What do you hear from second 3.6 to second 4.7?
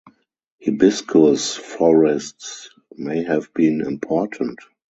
important.